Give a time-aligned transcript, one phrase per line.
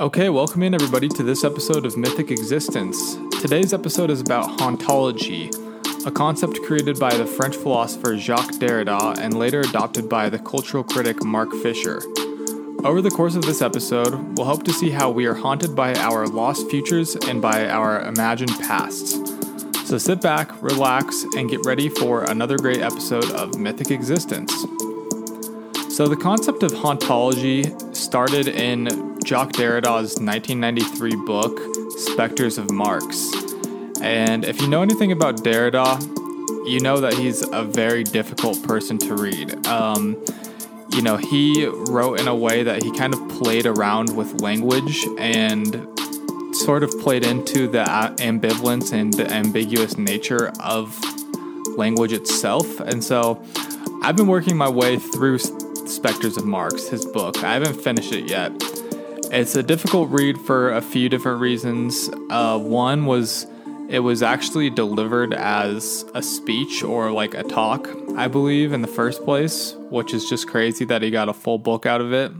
[0.00, 3.18] Okay, welcome in everybody to this episode of Mythic Existence.
[3.42, 5.54] Today's episode is about hauntology,
[6.06, 10.82] a concept created by the French philosopher Jacques Derrida and later adopted by the cultural
[10.82, 12.00] critic Mark Fisher.
[12.82, 15.94] Over the course of this episode, we'll hope to see how we are haunted by
[15.96, 19.18] our lost futures and by our imagined pasts.
[19.86, 24.50] So sit back, relax, and get ready for another great episode of Mythic Existence.
[25.90, 31.60] So, the concept of hauntology started in Jacques Derrida's 1993 book,
[31.98, 33.30] Spectres of Marx.
[34.00, 36.00] And if you know anything about Derrida,
[36.68, 39.66] you know that he's a very difficult person to read.
[39.66, 40.22] Um,
[40.92, 45.06] you know, he wrote in a way that he kind of played around with language
[45.18, 45.86] and
[46.54, 47.84] sort of played into the
[48.18, 50.98] ambivalence and the ambiguous nature of
[51.76, 52.80] language itself.
[52.80, 53.42] And so
[54.02, 57.42] I've been working my way through Spectres of Marx, his book.
[57.44, 58.52] I haven't finished it yet.
[59.32, 62.10] It's a difficult read for a few different reasons.
[62.30, 63.46] Uh, one was
[63.88, 68.88] it was actually delivered as a speech or like a talk, I believe, in the
[68.88, 72.32] first place, which is just crazy that he got a full book out of it.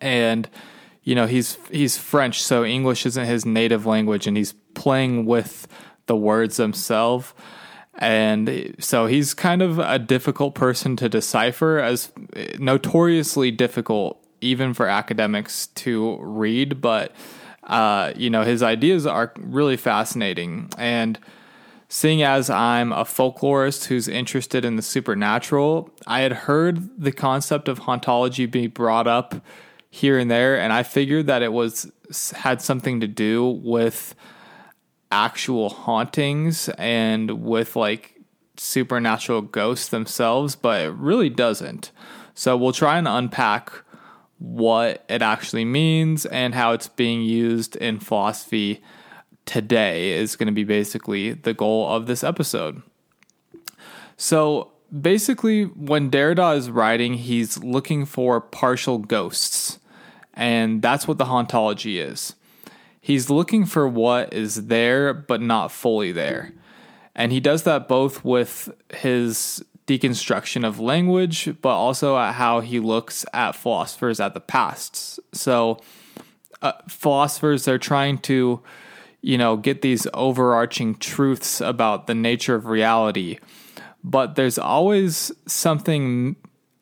[0.00, 0.48] And
[1.02, 5.68] you know, he's he's French, so English isn't his native language, and he's playing with
[6.06, 7.34] the words themselves.
[7.94, 12.10] And so he's kind of a difficult person to decipher, as
[12.58, 17.14] notoriously difficult even for academics to read, but
[17.64, 20.68] uh, you know, his ideas are really fascinating.
[20.78, 21.18] And
[21.88, 27.68] seeing as I'm a folklorist who's interested in the supernatural, I had heard the concept
[27.68, 29.34] of hauntology be brought up
[29.90, 31.90] here and there, and I figured that it was
[32.34, 34.14] had something to do with
[35.12, 38.20] actual hauntings and with like
[38.56, 41.90] supernatural ghosts themselves, but it really doesn't.
[42.34, 43.72] So we'll try and unpack
[44.40, 48.82] what it actually means and how it's being used in philosophy
[49.44, 52.82] today is going to be basically the goal of this episode.
[54.16, 59.78] So, basically, when Derrida is writing, he's looking for partial ghosts,
[60.32, 62.34] and that's what the hauntology is.
[63.00, 66.52] He's looking for what is there but not fully there.
[67.14, 72.78] And he does that both with his deconstruction of language, but also at how he
[72.78, 75.18] looks at philosophers at the past.
[75.32, 75.80] So,
[76.62, 78.60] uh, philosophers are trying to,
[79.20, 83.38] you know, get these overarching truths about the nature of reality,
[84.04, 86.36] but there's always something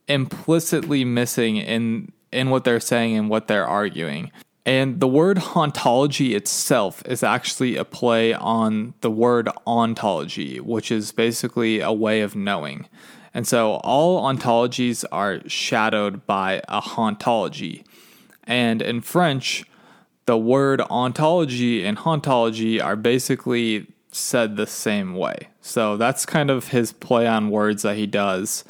[0.07, 4.31] implicitly missing in in what they're saying and what they're arguing.
[4.69, 11.11] And the word hauntology itself is actually a play on the word ontology, which is
[11.11, 12.87] basically a way of knowing.
[13.33, 17.83] And so all ontologies are shadowed by a hauntology.
[18.45, 19.65] And in French,
[20.27, 25.49] the word ontology and hauntology are basically said the same way.
[25.63, 28.65] So that's kind of his play on words that he does.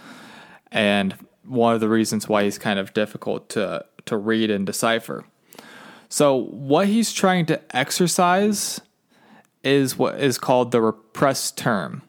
[0.71, 5.25] And one of the reasons why he's kind of difficult to, to read and decipher.
[6.09, 8.81] So, what he's trying to exercise
[9.63, 12.03] is what is called the repressed term.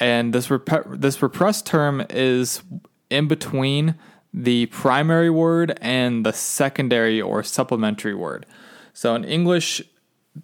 [0.00, 2.62] And this, rep- this repressed term is
[3.10, 3.94] in between
[4.32, 8.46] the primary word and the secondary or supplementary word.
[8.92, 9.80] So, in English,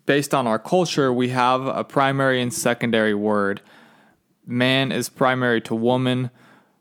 [0.06, 3.60] based on our culture, we have a primary and secondary word.
[4.46, 6.30] Man is primary to woman,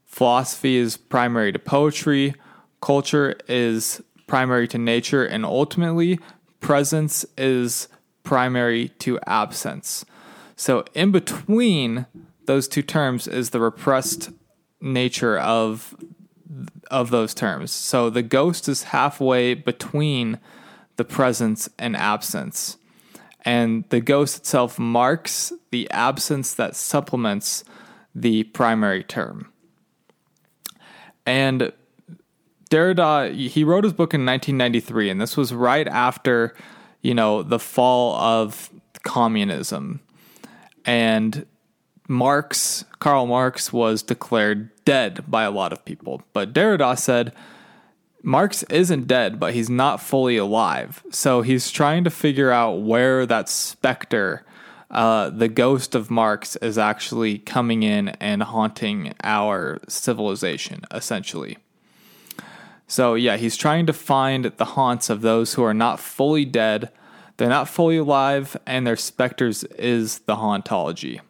[0.06, 2.36] philosophy is primary to poetry,
[2.82, 6.20] culture is primary to nature, and ultimately,
[6.62, 7.90] presence is
[8.24, 10.06] primary to absence.
[10.56, 12.06] So, in between
[12.46, 14.30] those two terms is the repressed
[14.80, 15.96] nature of
[16.90, 17.72] of those terms.
[17.72, 20.40] So, the ghost is halfway between
[20.96, 22.78] the presence and absence.
[23.46, 27.64] And the ghost itself marks the absence that supplements
[28.14, 29.52] the primary term.
[31.25, 31.72] And
[32.69, 36.56] Derrida, he wrote his book in 1993, and this was right after,
[37.01, 38.69] you know, the fall of
[39.04, 40.01] communism.
[40.86, 41.45] And
[42.07, 46.21] Marx, Karl Marx, was declared dead by a lot of people.
[46.33, 47.33] But Derrida said,
[48.21, 51.04] Marx isn't dead, but he's not fully alive.
[51.12, 54.44] So he's trying to figure out where that specter,
[54.92, 61.57] uh, the ghost of Marx, is actually coming in and haunting our civilization, essentially.
[62.89, 66.91] So, yeah, he's trying to find the haunts of those who are not fully dead,
[67.38, 71.21] they're not fully alive, and their specters is the hauntology.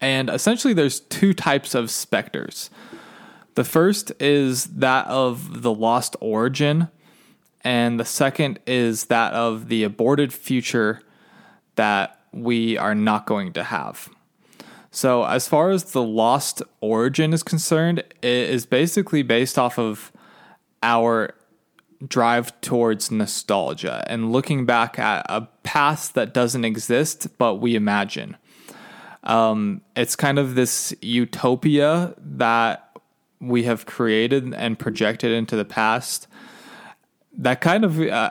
[0.00, 2.70] And essentially, there's two types of specters.
[3.54, 6.88] The first is that of the lost origin,
[7.62, 11.02] and the second is that of the aborted future
[11.74, 14.08] that we are not going to have.
[14.90, 20.12] So, as far as the lost origin is concerned, it is basically based off of
[20.82, 21.34] our
[22.06, 28.36] drive towards nostalgia and looking back at a past that doesn't exist, but we imagine.
[29.24, 32.96] Um, it's kind of this utopia that
[33.40, 36.28] we have created and projected into the past
[37.38, 38.30] that kind of uh,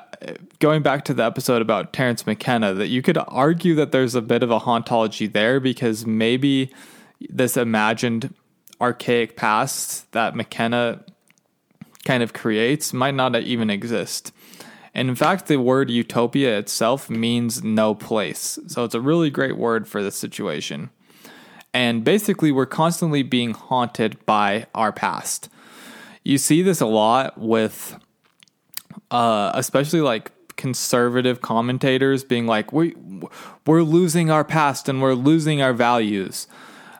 [0.59, 4.21] going back to the episode about Terence McKenna, that you could argue that there's a
[4.21, 6.71] bit of a hauntology there because maybe
[7.29, 8.33] this imagined
[8.81, 11.03] archaic past that McKenna
[12.05, 14.31] kind of creates might not even exist.
[14.93, 18.57] And in fact, the word utopia itself means no place.
[18.67, 20.89] So it's a really great word for this situation.
[21.73, 25.49] And basically, we're constantly being haunted by our past.
[26.23, 27.99] You see this a lot with
[29.11, 32.95] uh, especially like conservative commentators being like, we
[33.65, 36.47] we're losing our past and we're losing our values.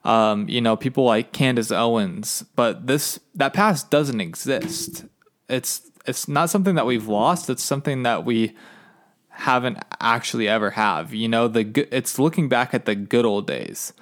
[0.06, 5.06] Um, you know, people like Candace Owens, but this that past doesn't exist.
[5.50, 7.50] It's it's not something that we've lost.
[7.50, 8.56] It's something that we
[9.30, 11.14] haven't actually ever have.
[11.14, 13.94] You know, the it's looking back at the good old days,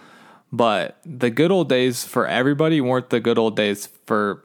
[0.52, 4.44] but the good old days for everybody weren't the good old days for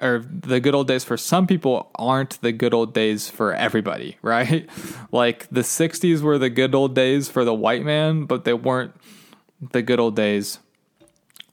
[0.00, 4.18] or the good old days for some people aren't the good old days for everybody,
[4.22, 4.68] right?
[5.12, 8.92] like the 60s were the good old days for the white man, but they weren't
[9.72, 10.58] the good old days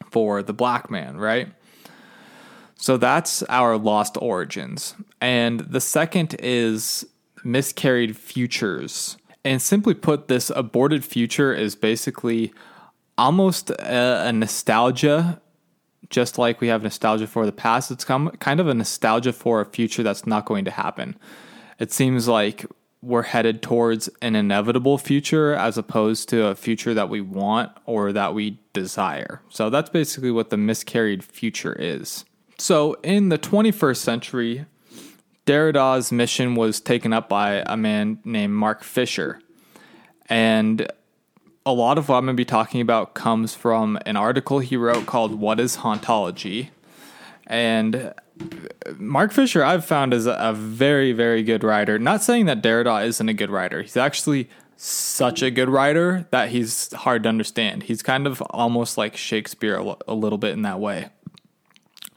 [0.09, 1.49] for the black man, right?
[2.75, 4.95] So that's our lost origins.
[5.19, 7.05] And the second is
[7.43, 9.17] miscarried futures.
[9.43, 12.53] And simply put, this aborted future is basically
[13.17, 15.41] almost a, a nostalgia
[16.11, 19.65] just like we have nostalgia for the past, it's kind of a nostalgia for a
[19.65, 21.17] future that's not going to happen.
[21.79, 22.65] It seems like
[23.01, 28.11] we're headed towards an inevitable future as opposed to a future that we want or
[28.13, 29.41] that we desire.
[29.49, 32.25] So that's basically what the miscarried future is.
[32.57, 34.65] So in the 21st century,
[35.45, 39.41] Derrida's mission was taken up by a man named Mark Fisher.
[40.29, 40.87] And
[41.65, 44.77] a lot of what I'm going to be talking about comes from an article he
[44.77, 46.69] wrote called What is Hauntology?
[47.47, 48.13] And
[48.97, 51.99] Mark Fisher, I've found, is a very, very good writer.
[51.99, 53.81] Not saying that Derrida isn't a good writer.
[53.81, 57.83] He's actually such a good writer that he's hard to understand.
[57.83, 61.09] He's kind of almost like Shakespeare a little bit in that way.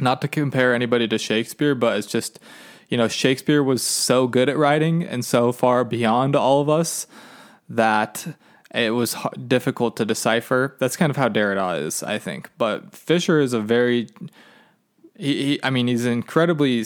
[0.00, 2.40] Not to compare anybody to Shakespeare, but it's just,
[2.88, 7.06] you know, Shakespeare was so good at writing and so far beyond all of us
[7.68, 8.34] that
[8.74, 9.16] it was
[9.46, 10.74] difficult to decipher.
[10.80, 12.50] That's kind of how Derrida is, I think.
[12.58, 14.08] But Fisher is a very,
[15.16, 16.84] he, he, I mean, he's incredibly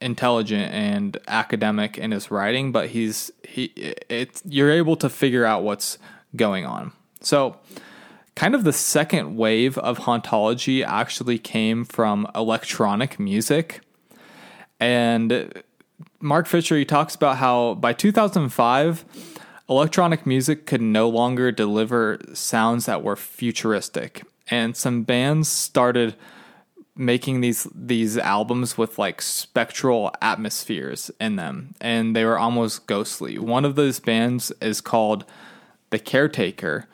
[0.00, 3.64] intelligent and academic in his writing, but he's he
[4.08, 5.98] it you're able to figure out what's
[6.34, 6.92] going on.
[7.20, 7.56] So,
[8.34, 13.80] kind of the second wave of hauntology actually came from electronic music.
[14.78, 15.62] And
[16.20, 19.04] Mark Fisher he talks about how by 2005
[19.68, 26.14] electronic music could no longer deliver sounds that were futuristic, and some bands started
[26.96, 33.38] making these these albums with like spectral atmospheres in them and they were almost ghostly.
[33.38, 35.24] One of those bands is called
[35.90, 36.86] The Caretaker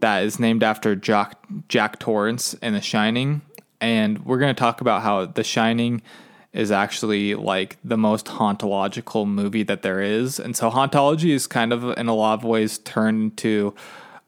[0.00, 3.42] that is named after Jack Jack Torrance in The Shining
[3.80, 6.02] and we're going to talk about how The Shining
[6.52, 10.38] is actually like the most hauntological movie that there is.
[10.38, 13.74] And so hauntology is kind of in a lot of ways turned to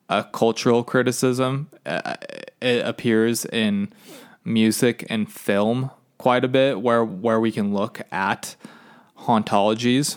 [0.09, 1.71] a cultural criticism.
[1.87, 2.17] Uh,
[2.61, 3.93] it appears in
[4.47, 8.57] music and film quite a bit where where we can look at
[9.21, 10.17] hauntologies.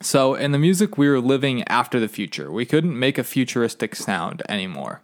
[0.00, 2.50] So in the music we were living after the future.
[2.50, 5.02] We couldn't make a futuristic sound anymore.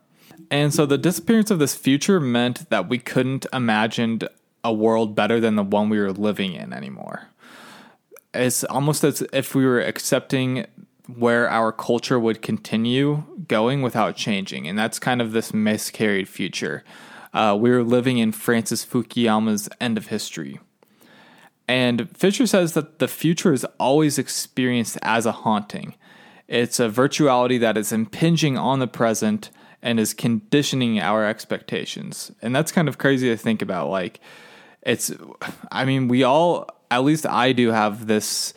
[0.50, 4.20] And so the disappearance of this future meant that we couldn't imagine
[4.64, 7.28] a world better than the one we were living in anymore.
[8.34, 10.66] It's almost as if we were accepting
[11.06, 14.68] where our culture would continue going without changing.
[14.68, 16.84] And that's kind of this miscarried future.
[17.32, 20.60] Uh, we were living in Francis Fukuyama's end of history.
[21.68, 25.94] And Fisher says that the future is always experienced as a haunting.
[26.48, 32.30] It's a virtuality that is impinging on the present and is conditioning our expectations.
[32.42, 33.88] And that's kind of crazy to think about.
[33.88, 34.20] Like,
[34.82, 35.12] it's
[35.70, 38.52] i mean we all at least i do have this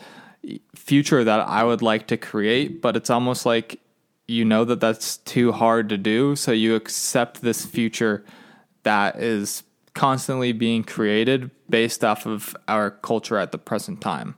[0.75, 3.79] future that i would like to create but it's almost like
[4.27, 8.25] you know that that's too hard to do so you accept this future
[8.85, 9.63] that is
[9.93, 14.35] constantly being created based off of our culture at the present time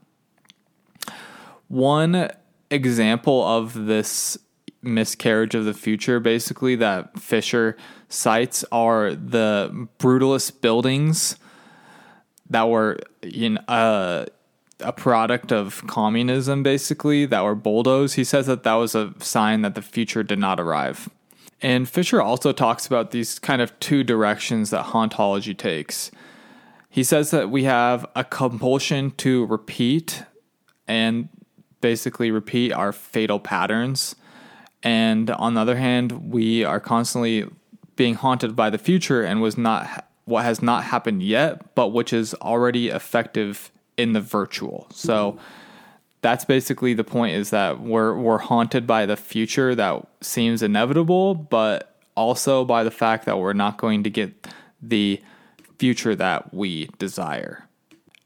[1.67, 2.29] One
[2.69, 4.37] example of this
[4.81, 7.75] miscarriage of the future, basically, that Fisher
[8.09, 11.37] cites are the brutalist buildings
[12.49, 14.25] that were in uh,
[14.79, 18.15] a product of communism, basically, that were bulldozed.
[18.15, 21.09] He says that that was a sign that the future did not arrive.
[21.61, 26.11] And Fisher also talks about these kind of two directions that hauntology takes.
[26.89, 30.23] He says that we have a compulsion to repeat
[30.87, 31.29] and
[31.81, 34.15] basically repeat our fatal patterns.
[34.83, 37.45] And on the other hand, we are constantly
[37.95, 42.13] being haunted by the future and was not what has not happened yet, but which
[42.13, 44.87] is already effective in the virtual.
[44.91, 45.39] So
[46.27, 51.33] that's basically the point is that we're we're haunted by the future that seems inevitable,
[51.33, 54.45] but also by the fact that we're not going to get
[54.81, 55.21] the
[55.79, 57.63] future that we desire.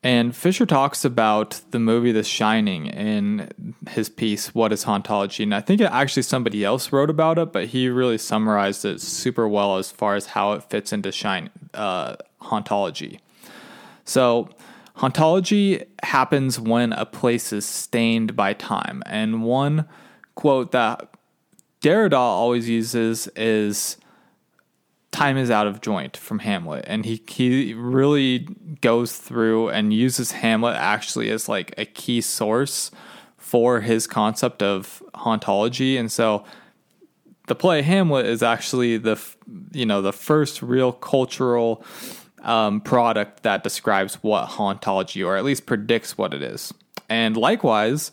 [0.01, 5.43] And Fisher talks about the movie The Shining in his piece, What is Hauntology?
[5.43, 9.47] And I think actually somebody else wrote about it, but he really summarized it super
[9.47, 13.19] well as far as how it fits into shine, uh, hauntology.
[14.05, 14.49] So,
[14.97, 19.03] hauntology happens when a place is stained by time.
[19.05, 19.87] And one
[20.35, 21.09] quote that
[21.81, 23.97] Derrida always uses is
[25.11, 28.47] time is out of joint from Hamlet, and he he really
[28.81, 32.91] goes through and uses Hamlet actually as like a key source
[33.37, 36.45] for his concept of hauntology, and so
[37.47, 39.19] the play Hamlet is actually the
[39.71, 41.83] you know the first real cultural
[42.43, 46.73] um, product that describes what hauntology or at least predicts what it is,
[47.09, 48.11] and likewise,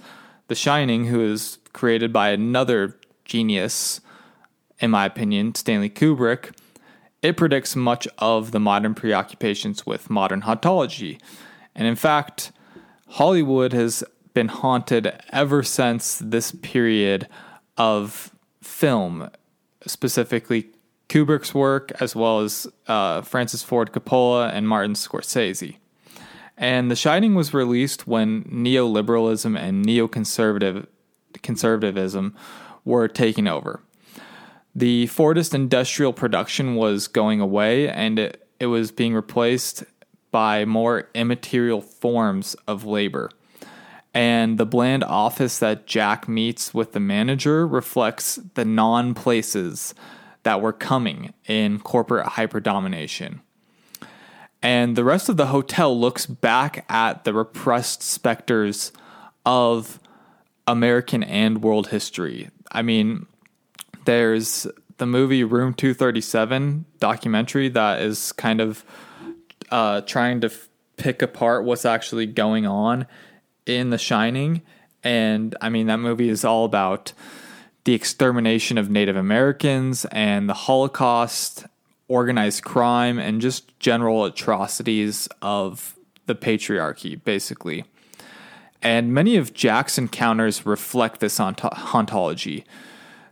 [0.48, 4.00] The Shining, who is created by another genius,
[4.80, 6.52] in my opinion, Stanley Kubrick
[7.22, 11.20] it predicts much of the modern preoccupations with modern hauntology.
[11.74, 12.52] And in fact,
[13.08, 14.04] Hollywood has
[14.34, 17.26] been haunted ever since this period
[17.76, 18.32] of
[18.62, 19.30] film,
[19.86, 20.68] specifically
[21.08, 25.76] Kubrick's work, as well as uh, Francis Ford Coppola and Martin Scorsese.
[26.56, 30.86] And The Shining was released when neoliberalism and neoconservative
[31.42, 32.34] conservatism
[32.84, 33.80] were taking over
[34.78, 39.82] the Fordist industrial production was going away and it, it was being replaced
[40.30, 43.30] by more immaterial forms of labor.
[44.14, 49.94] And the bland office that Jack meets with the manager reflects the non places
[50.42, 53.40] that were coming in corporate hyperdomination.
[54.62, 58.92] And the rest of the hotel looks back at the repressed specters
[59.46, 60.00] of
[60.66, 62.50] American and world history.
[62.72, 63.26] I mean,
[64.04, 64.66] there's
[64.98, 68.84] the movie Room 237 documentary that is kind of
[69.70, 73.06] uh, trying to f- pick apart what's actually going on
[73.64, 74.62] in The Shining.
[75.04, 77.12] And I mean, that movie is all about
[77.88, 81.64] the extermination of Native Americans and the Holocaust,
[82.06, 87.86] organized crime, and just general atrocities of the patriarchy, basically.
[88.82, 92.66] And many of Jack's encounters reflect this ontology.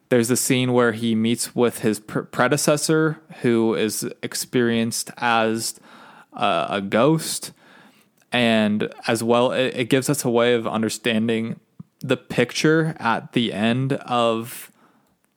[0.09, 5.79] There's a scene where he meets with his pr- predecessor, who is experienced as
[6.33, 7.53] uh, a ghost,
[8.33, 11.61] and as well, it, it gives us a way of understanding
[12.09, 14.71] the picture at the end of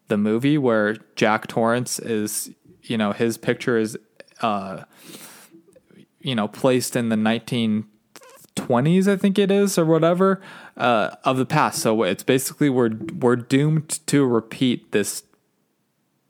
[0.07, 2.51] the movie where Jack Torrance is,
[2.83, 3.97] you know, his picture is,
[4.41, 4.83] uh,
[6.19, 10.41] you know, placed in the 1920s, I think it is, or whatever
[10.77, 11.81] uh, of the past.
[11.81, 15.23] So it's basically we're we're doomed to repeat this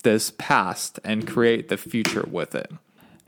[0.04, 2.72] this past and create the future with it.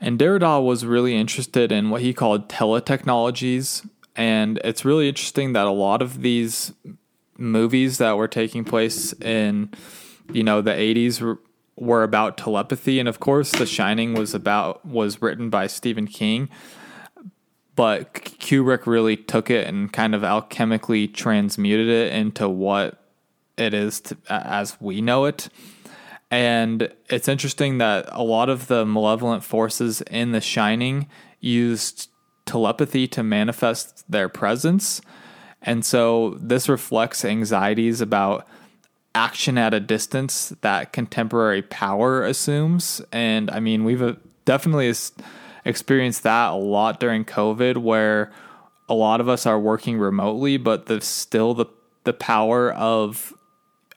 [0.00, 5.66] And Derrida was really interested in what he called teletechnologies, and it's really interesting that
[5.66, 6.72] a lot of these
[7.42, 9.70] movies that were taking place in
[10.32, 11.20] you know the 80s
[11.76, 16.48] were, about telepathy and of course the shining was about was written by stephen king
[17.74, 23.02] but Kubrick really took it and kind of alchemically transmuted it into what
[23.56, 25.48] it is to, as we know it.
[26.30, 31.08] And it's interesting that a lot of the malevolent forces in The Shining
[31.40, 32.10] used
[32.46, 35.00] telepathy to manifest their presence.
[35.62, 38.46] And so this reflects anxieties about
[39.14, 43.00] action at a distance that contemporary power assumes.
[43.12, 44.14] And I mean, we've uh,
[44.44, 44.92] definitely
[45.64, 48.32] experienced that a lot during COVID, where
[48.88, 51.66] a lot of us are working remotely, but the still the
[52.04, 53.32] the power of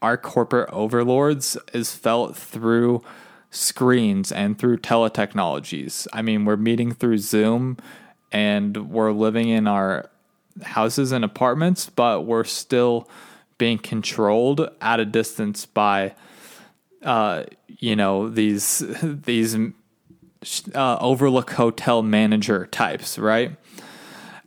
[0.01, 3.01] our corporate overlords is felt through
[3.49, 6.05] screens and through teletechnologies.
[6.13, 7.77] I mean, we're meeting through Zoom
[8.31, 10.09] and we're living in our
[10.63, 13.09] houses and apartments, but we're still
[13.57, 16.13] being controlled at a distance by,
[17.03, 19.57] uh, you know, these these
[20.73, 23.57] uh, Overlook Hotel manager types, right?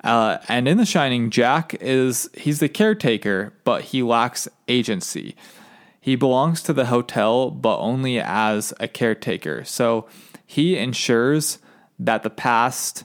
[0.05, 5.35] Uh, and in The Shining, Jack is he's the caretaker, but he lacks agency.
[6.00, 9.65] He belongs to the hotel, but only as a caretaker.
[9.65, 10.09] So
[10.47, 11.59] he ensures
[11.99, 13.05] that the past,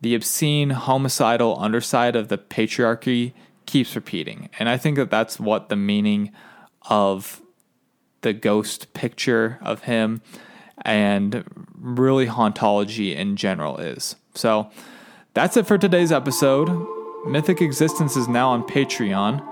[0.00, 3.32] the obscene, homicidal underside of the patriarchy
[3.66, 4.48] keeps repeating.
[4.58, 6.32] And I think that that's what the meaning
[6.88, 7.40] of
[8.22, 10.22] the ghost picture of him
[10.82, 14.16] and really hauntology in general is.
[14.34, 14.70] So
[15.34, 16.68] that's it for today's episode.
[17.26, 19.46] Mythic Existence is now on Patreon.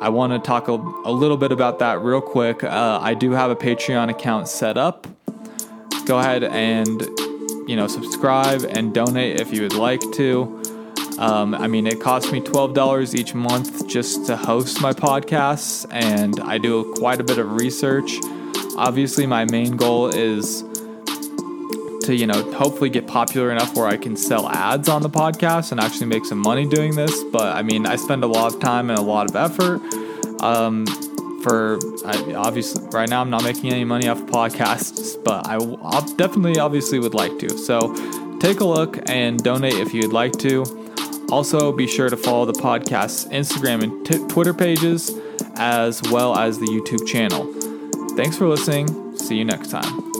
[0.00, 2.64] I want to talk a, a, little bit about that real quick.
[2.64, 5.06] Uh, I do have a Patreon account set up.
[6.06, 7.00] Go ahead and
[7.66, 10.62] you know subscribe and donate if you would like to.
[11.18, 16.40] Um, I mean, it costs me $12 each month just to host my podcasts, and
[16.40, 18.18] I do quite a bit of research.
[18.76, 20.64] Obviously, my main goal is
[22.04, 25.70] to, you know, hopefully get popular enough where I can sell ads on the podcast
[25.70, 27.22] and actually make some money doing this.
[27.24, 29.80] But I mean, I spend a lot of time and a lot of effort.
[30.42, 30.86] Um,
[31.42, 36.06] for I, obviously, right now I'm not making any money off podcasts, but I I'll
[36.16, 37.56] definitely, obviously, would like to.
[37.58, 37.94] So
[38.38, 40.64] take a look and donate if you'd like to.
[41.30, 45.10] Also, be sure to follow the podcast's Instagram and t- Twitter pages,
[45.56, 47.50] as well as the YouTube channel.
[48.16, 49.16] Thanks for listening.
[49.16, 50.11] See you next time.